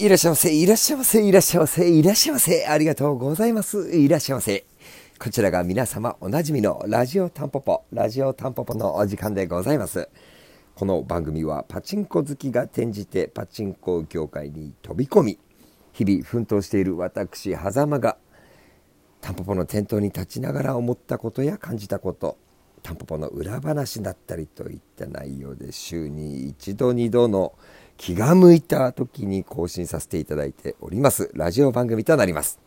[0.00, 2.66] いらっしゃいませ、いらっしゃいませ、いらっしゃいませ、いらっしゃいませ。
[2.66, 3.90] ありがとうございます。
[3.90, 4.64] いらっしゃいませ。
[5.18, 10.08] こちらが皆様おなじみのラジオタンポポ、ラジオタンポポのお時間でございます。
[10.76, 15.38] この番組はパチンコ好きが転じてパチンコ業界に飛び込み、
[15.92, 18.18] 日々奮闘している私、狭間が
[19.20, 22.38] タンポポの店頭に立ちながら思ったことや感じたこと、
[22.84, 27.58] タンポポの裏話だったりといった内容で週に一度二度の
[27.98, 31.30] 気が向いた時に更新させていただいております。
[31.34, 32.58] ラジオ番組となります。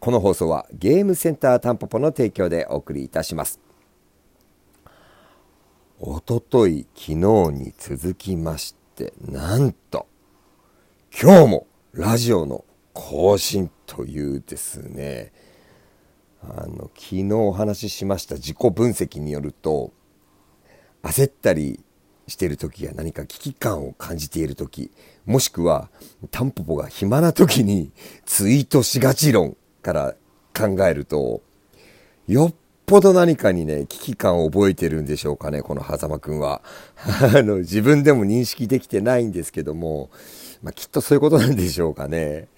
[0.00, 3.60] この放送はゲームセンタータンポポの提供でお送りいたします。
[6.00, 10.08] おととい昨日に続きましてなんと
[11.16, 15.32] 今日もラジオの更新というですね。
[16.42, 19.92] あの昨日お話ししました自己分析によると
[21.02, 21.84] 焦ったり
[22.26, 24.90] している時や何か危機感を感じている時
[25.26, 25.88] もしくは
[26.30, 27.92] タンポポが暇な時に
[28.24, 30.14] ツイートしがち論から
[30.56, 31.42] 考えると
[32.26, 32.54] よっ
[32.86, 36.62] ぽど何かにね危機感を覚えてるんでしょうかねこの狭間くんは。
[37.36, 40.10] あの自分でも認識できてないんですけども、
[40.62, 42.48] まあ、きっとそういうことなんでしょうかね。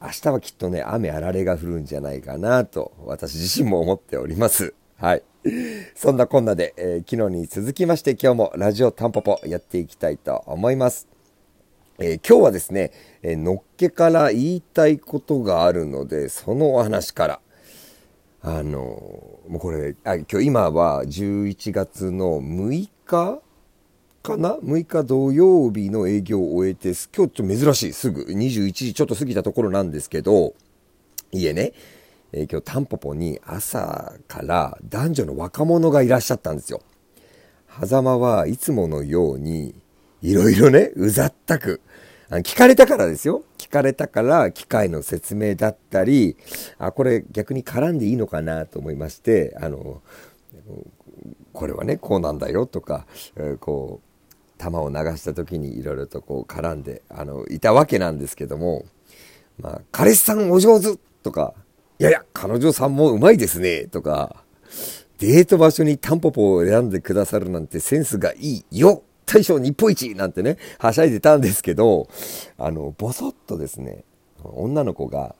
[0.00, 4.74] 明日はきっとね雨あられが降るんじゃないかなと私自身も思っております。
[5.00, 5.22] はい
[5.94, 11.08] そんなこんなで、えー、昨日に続きまして今日もラジオタンポポやっていきたいと思います。
[11.98, 17.40] えー、今日はですね、えー、のっけから言いたいことがあるので、そのお話から。
[18.42, 18.78] あの
[19.48, 23.40] もうこれあ、今日今は11月の6日
[24.22, 30.52] かな ?6 日土曜日の営業を終えて、今日ちょっと珍しい、すぐ21時ちょっと過ぎたところなんですけど、
[31.32, 31.72] いえね、
[32.32, 36.82] えー、今日タンポポに朝から男女の若者がいらっしゃったんですよ。
[37.84, 39.74] 狭間はいつものように
[40.22, 41.80] いろいろね、うざったく、
[42.30, 43.42] 聞かれたからですよ。
[43.58, 46.36] 聞かれたから機械の説明だったり、
[46.78, 50.02] あ、これ逆に絡んでいいのかなと思いまして、あの、
[51.52, 58.84] これはね、こうなんだよとか、えー、こう、球を流した時にいろいろとこう絡んで、あの、いたわけなんですけども、
[59.58, 61.54] まあ、彼氏さんお上手とか、
[62.00, 64.42] いやいや、彼女さんもうまいですね、とか、
[65.18, 72.08] デート場所にタンポポを選んでくださるなんてセンスがいいよ大将日本一なんてね、はしゃいでたんですけど、
[72.56, 74.04] あの、ぼそっとですね、
[74.42, 75.36] 女の子が、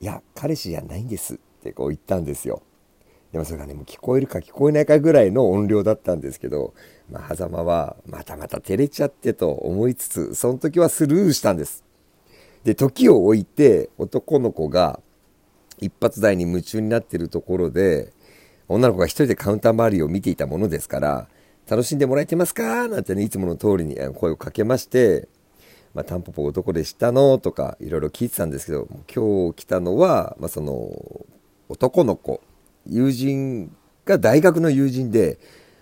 [0.00, 2.62] いや、彼氏じゃないんですってこう言ったんですよ。
[3.32, 6.72] でもそれがね、もう聞こえるか聞こえないかぐらいの音量だったんですけど、
[7.10, 11.84] まあ、狭間は、またまた照れちゃってと思いつつ、その時はスルーしたんです。
[12.64, 15.00] で、時を置いて、男の子が、
[15.80, 18.12] 一発台に夢中になってるところで
[18.68, 21.28] 女の子が一人でカウンター周りを見ていたものですから
[21.68, 22.88] 楽しんでもらえてますか？
[22.88, 25.28] なんてねいつもの通りに声をかけまして
[25.94, 31.26] 「まあ、タンポポどこでしたの?」とかいろいろ聞いてたんですけど今日来たのは、まあ、その
[31.68, 32.40] 男の子
[32.86, 33.74] 友人
[34.04, 35.38] が大学の友人で、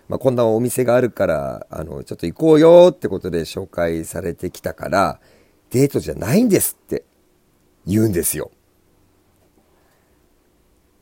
[0.09, 5.19] まあ、こんなお店があるからあのちょっと行こうよってことで紹介されてきたから
[5.69, 7.05] デートじゃないんですって
[7.85, 8.51] 言うんですよ。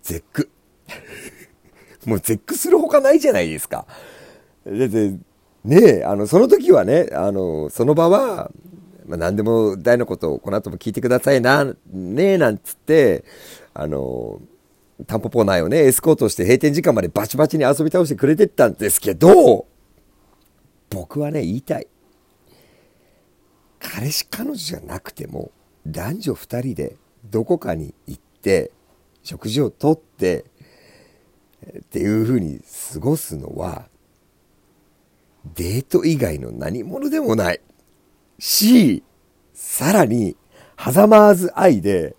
[0.06, 0.50] 絶句。
[2.06, 3.88] もう絶句するほかないじゃないですか。
[4.66, 5.10] だって、
[5.64, 8.52] ねえ、あの、その時はね、あの、その場は、
[9.08, 13.26] まあ、何でも大のことをこの後も聞いてくださいな、ねえ、なんつって、
[13.74, 14.42] あの、
[15.08, 19.66] タンポポ内をね、エスコートして閉店時間までバチバチに遊び倒してくれてったんですけど、
[20.92, 21.88] 僕はね、言いたい。
[23.80, 25.52] 彼氏彼女じゃなくても、
[25.88, 26.96] 男女2人で
[27.26, 28.72] どこかに行って、
[29.25, 30.46] 食事をとって
[31.80, 32.62] っていうふうに
[32.94, 33.88] 過ごすのは
[35.56, 37.62] デート以外の何者でもない。
[38.38, 39.03] し
[39.53, 40.38] さらに
[40.78, 42.16] 狭間ず愛で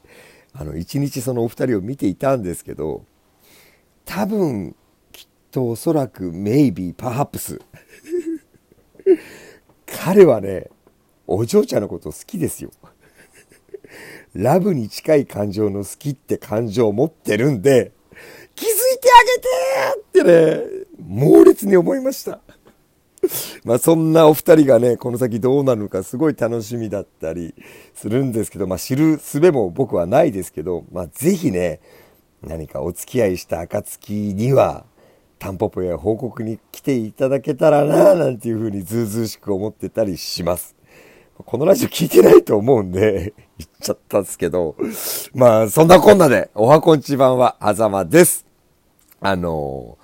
[0.52, 3.04] あの一日そのお二人を見ていたんですけど
[4.04, 4.74] 多分
[5.12, 7.60] きっとおそらく maybe perhaps
[9.86, 10.70] 彼はね
[11.26, 12.70] お嬢ちゃんのこと好きですよ。
[14.36, 17.92] ラブに近い感情の好きって感情を持ってるんで、
[18.54, 19.08] 気づいて
[20.14, 22.40] あげてってね、猛烈に思いました。
[23.64, 27.54] まあそんなお二人がね、この先どうなるのかすごい楽しみだったり
[27.94, 31.80] するんですけど、まあ知る術も僕はないですけど、まあぜひね、
[32.42, 34.84] 何かお付き合いした暁には、
[35.38, 40.76] タンポポや報告に来ていただけたらな、なんていうふうにずうずうしく思ってたりします。
[41.36, 44.76] このラジオ聞いてないと思うんで、言っちゃったんですけど、
[45.34, 48.46] まあ、そんなこんなで、おはこんちばんは、あざまです。
[49.20, 49.96] あの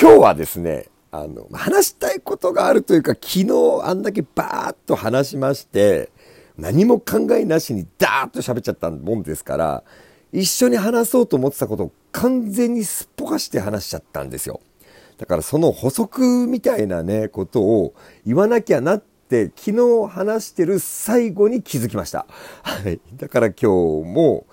[0.00, 3.46] 今日はですね、あの、話したいことがあるというか、昨日
[3.82, 6.10] あんだけバーッと話しまして、
[6.56, 9.84] 何も考えなしにダーッと喋っちゃったもんですから、
[10.32, 14.60] 一緒に話そうと思ってたことを完全にすっぽかして話しちゃったんですよ。
[15.18, 17.94] だからその補足みたいなね、ことを
[18.26, 19.02] 言わなきゃなっ
[19.56, 22.26] 昨日話してる最後に気づきました。
[22.62, 23.00] はい。
[23.14, 23.66] だから今日
[24.08, 24.46] も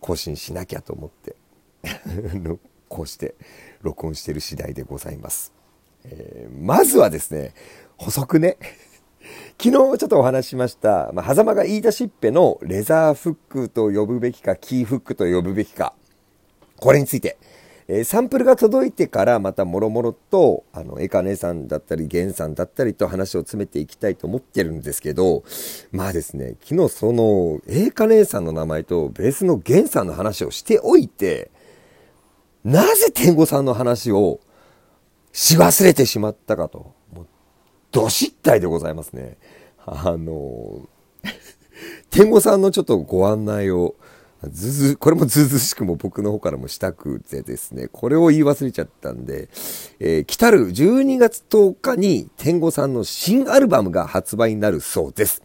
[0.00, 1.36] 更新しなきゃと思って
[2.88, 3.36] こうして
[3.82, 5.52] 録音してる次第でございます。
[6.04, 7.54] えー、まずはですね、
[7.96, 8.58] 補足ね。
[9.56, 15.94] 昨日ちょっとお話ししました、まあ、狭間が言い出しっぺのレザーフックと呼ぶべきか、キーフックと呼ぶべきか、
[16.80, 17.38] これについて、
[17.94, 25.44] え、サンプルが届いてからまたもろもろと、あの、エカ姉さんだったり、ゲンさんだったりと話を詰めていきたいと思ってるんですけど、
[25.90, 31.50] まあですね、昨日その、エカ姉さんの名前とベースのゲンさんの話をしておいて、
[32.64, 34.40] なぜ天狗さんの話を
[35.32, 36.94] し忘れてしまったかと。
[37.12, 37.26] もう、
[37.90, 39.36] どしったいでございますね。
[39.84, 40.88] あの、
[42.10, 43.96] 天狗さんのちょっとご案内を、
[44.50, 49.48] ずず、これもずずしくも僕の方からもしたくてですね、これを言い忘れちゃったんで、
[50.00, 55.42] えー、来たる12月10日に天狗さんの新アルバムが発売になるそうです。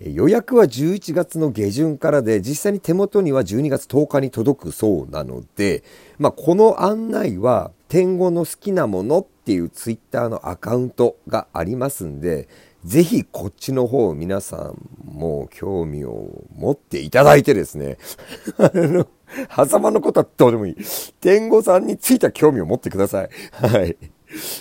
[0.00, 5.82] 予約は11月の下旬からで、実際に手元には12月10日に届くそうなので、
[6.18, 12.48] まあ、この案内は、天狗の好きなものっていうツイッターのアカウントがありますんで、
[12.86, 17.98] ぜひこっちの方皆さんも興味を持っていただいてですね、
[18.58, 19.08] あの、
[19.50, 20.76] 狭間のことはどうでもいい。
[21.20, 23.28] 天狗さんについた興味を持ってください。
[23.50, 23.96] はい。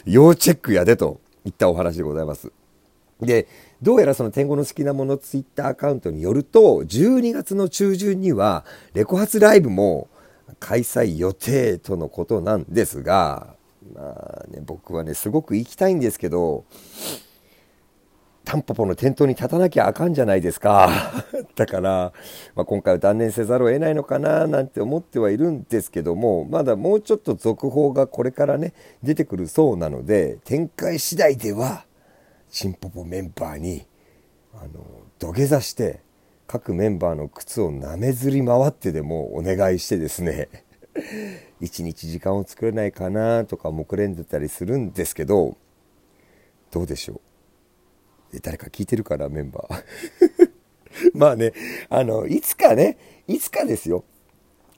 [0.05, 2.51] 要チェックやでといったお話でございます。
[3.21, 3.47] で、
[3.83, 10.07] どうやらその天狗の好きなものツイッターアカウントによると、12月の中旬にはレコ発ライブも
[10.59, 13.55] 開催予定とのことなんですが、
[13.93, 16.65] まあね、僕はね、すごく行きたいんですけど、
[18.45, 20.89] タンポポの店頭に立たなきゃあかんじゃないですか。
[21.55, 22.13] だから、
[22.55, 31.85] まあ、今回は断念せざるを得ないのかななんて思ってはいるんですけども、まだもうちょっと続報がこれからね、出てくるそうなので、展開次第では、
[32.49, 33.85] チンポポメンバーに
[34.53, 34.85] あの
[35.19, 35.99] 土下座して
[36.47, 40.47] 各メンバーの靴をなめずり回ってでもお願いしてですね
[41.59, 45.57] 一日時間を作れないかなとか目論んでたりするんですけど
[46.71, 47.21] どうでしょう？
[48.41, 50.49] 誰か聞いてるからメンバー。
[51.13, 51.53] まあね
[51.89, 52.97] あのいつかね
[53.27, 54.05] いつかですよ。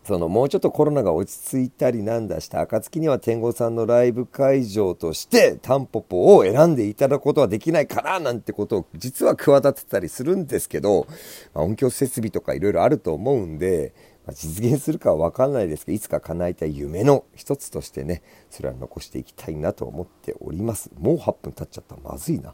[0.07, 11.07] そのもうちょっとコロナが落ち着いたりなんだした暁には天狗さんのライブ会場としてタンポポを選んでいただくことはできないかななんてことを実は企てたりするんですけど、
[11.53, 13.93] まあ、音響設備とかいろいろあると思うんで、
[14.27, 20.91] まあ、実現するかはわかんないですけどいつか叶えたい夢の一つとしてねそれは残していきたいなと思っております。
[20.99, 21.95] もう8分経っちゃった。
[21.95, 22.53] まずいな、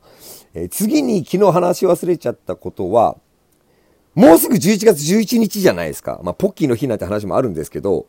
[0.54, 3.18] えー、次に昨日話し忘れちゃったことは
[4.16, 6.22] もうすぐ11月11日じゃないですか。
[6.24, 8.08] まあ、ポッキーの日なんて話もあるんですけど、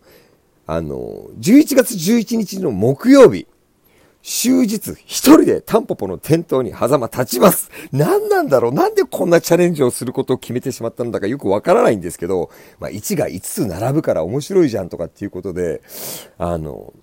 [0.67, 3.47] あの、11月11日の木曜日、
[4.27, 7.71] 終日一人でタンポポの店頭に狭間立ちます。
[7.93, 8.73] 何なんだろう？
[8.73, 12.49] なんでこんなチャレンジをすることを決めてしまったんだかよくわからないんですけど、
[12.81, 15.83] まあ、1が5つ並ぶから面白いじゃんとかっていうことで、
[16.39, 16.95] あの、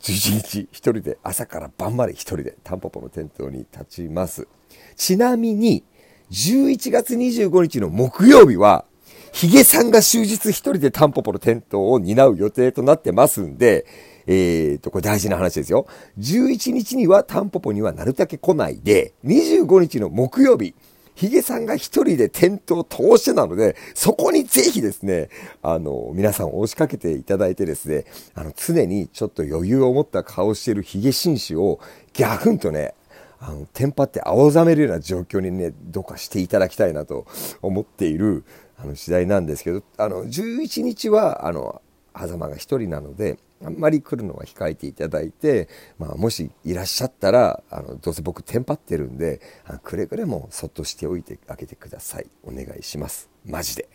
[0.00, 4.48] 11日一人で朝から晩まで一人でタンポポの店頭に立ちます。
[4.96, 5.84] ちなみに、
[6.32, 8.84] 11月25日の木曜日は、
[9.30, 13.86] ヒゲさんが終日一人でタンポポの店頭を担う予定となってますんで、
[14.26, 15.86] えーと、これ大事な話ですよ。
[16.18, 20.74] 11日にはタンポポにはなるだけ来ないで、25日の木曜日、
[21.16, 25.30] ヒゲさんが一人で店頭を通してなので、そこにぜひですね、
[25.62, 28.04] あの、皆さん押しかけていただいてですね、
[28.34, 31.80] あの、常にちょっと余裕を持った顔しているヒゲ紳士を、
[32.12, 32.94] ギャフンとね、
[33.40, 37.26] あの、テンパって青ざめるような状況にね、どうかしていただきたいなと
[37.62, 38.44] 思っている、
[38.76, 41.80] あの、次第なんですけど、あの、11日は、あの、
[42.14, 52.26] 狭間が一人なので、あんまり来るのは控えていただいて、まあ、もしいらっしゃったら、あの、どうせ僕テンパってるんで、あくれぐれもそっとしておいてあげてください。
[52.44, 53.30] お願いします。
[53.44, 53.88] マジで。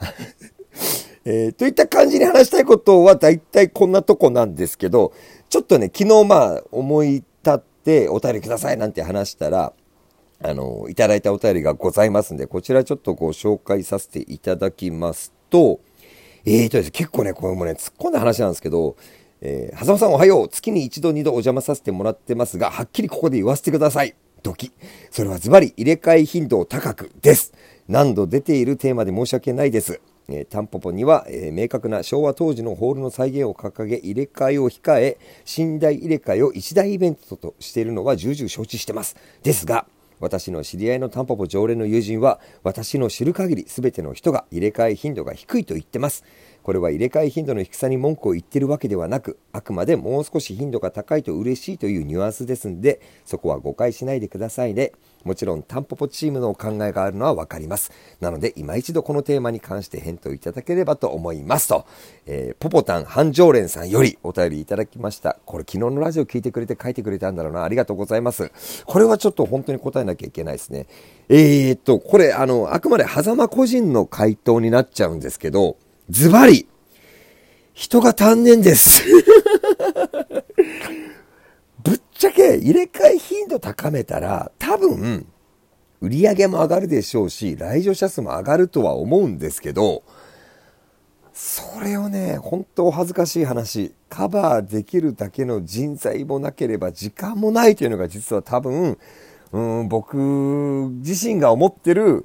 [1.24, 5.12] えー、といった感じに話したいことは大体こんなとこなんですけど、
[5.48, 9.72] ちょっとね、昨日まあ思い立ってお便りくださいなんて話したら、
[10.42, 15.80] あの、いただいたお便りがございますんで、こちらちょっとご紹介させていただきますと、
[16.48, 18.96] えーとです、結構ね、これもね、突っ込んだ話なんですけど、
[19.40, 20.48] えー、狭間さんおはよう。
[20.48, 24.14] 月に一度二度お邪魔させてもらってますが、はっきりここで言わせてください。
[24.44, 24.70] ドキ。
[25.10, 27.52] それはズバリ入れ替え頻度を高くです。
[27.88, 30.00] 何度出ているテーマで申し訳ないです。
[30.28, 35.18] えー、タンポポには、えー、明確な昭和当時のホールの再現を掲げ入れ替えを控え
[35.58, 39.86] 寝台入れ替えを一大イベントとしているのは重々承知してますですが
[40.20, 46.24] 私の知り合いのタンポポ常連の友人は私の知る限り全ての人が入れ替え頻度が低いと言ってます。
[46.66, 54.90] これは入れ替え頻度の低さに文句を言ってるわけではなくあくまでもう少し頻度が高いと嬉しいというニュアンスですんでそこは誤解しないでくださいね。
[55.22, 57.92] もちろんタンポポチームのお考えがあるのは分かります。
[58.20, 61.86] なので今一度このテーマに関して返答いただければと思いますと、
[62.26, 65.38] えー、ポポタン半常連さんよりお便りいただきました。
[65.44, 67.62] これ昨日のラジオ聞いてくれて書いてくれたんだろうな。
[67.62, 68.50] ありがとうございます。
[68.86, 70.88] これはちょっと本当に答えなきゃいけないですね。
[71.28, 75.76] えー、っとこれあのあくまで狭間個人の回答になっちゃうんですけど
[76.08, 76.68] ズバリ
[77.74, 79.02] 人が足んねんです
[81.82, 85.26] ぶっちゃけ入れ替え頻度高めたら多分
[86.00, 90.04] 売り上げも上がるでしょうし来場者数も上がるとは思うんですけど
[91.32, 98.96] それをね本当お恥ずかしい話カバーできるだけの人材もなければ時間もないというのが実は多分
[99.52, 102.24] うん僕自身が思ってる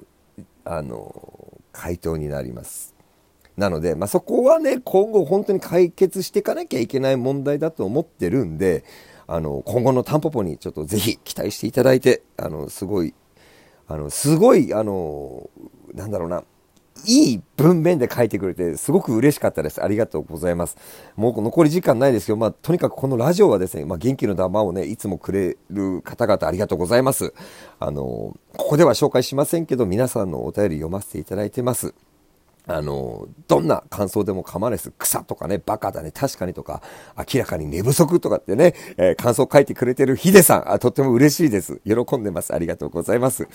[0.63, 2.90] あの回答になります。
[3.57, 8.83] なので、まあ、そこはね、今後本当に解決していかなきゃいけない問題だと思ってるんで、
[9.27, 13.13] あの、今後のタンポポにちょっとぜひ期待していただいて、あの、すごい、
[13.87, 15.49] あの、すごい、あの、
[15.93, 16.43] なんだろうな、
[17.05, 19.83] いい文面で書いてくれて、すごく嬉しかったです。
[19.83, 20.77] ありがとうございます。
[21.15, 27.33] もう残り時間ないですけど、まあ、とにかくこのラジオはですね、まあ、元気の玉をね、いつもくれる方々ありがとうございます。
[27.79, 31.93] あの、ここでは紹介しませんけど、皆さんのお便り読ませていただいてます。
[32.71, 34.91] あの、どんな感想でも構わないです。
[34.97, 36.81] 草とかね、バカだね、確かにとか、
[37.17, 41.81] 明らかに寝不足とかってね、えー、感想書いてくれてるヒデさんあ、とっても嬉しいです。
[41.85, 42.53] 喜んでます。
[42.53, 43.47] ありがとうございます。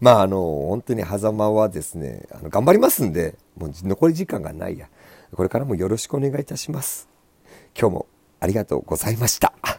[0.00, 4.88] まあ、あの、本当に狭間はですね、あの、頑張りますんで、もう残り時間がないや。
[5.34, 7.08] これからもよろしくお願いいたします。
[7.78, 8.06] 今日も
[8.40, 9.75] ありがとうございました。